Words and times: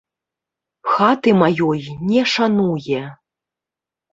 Хаты 0.93 1.29
маёй 1.41 1.81
не 2.09 2.21
шануе. 2.33 3.03